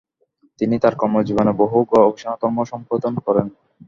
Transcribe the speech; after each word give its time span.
তিনি 0.59 0.75
তাঁর 0.83 0.95
কর্মজীবনের 0.95 1.55
বহু 1.61 1.77
গবেষণাকর্ম 1.91 2.57
সম্পাদন 2.71 3.13
করেন। 3.25 3.47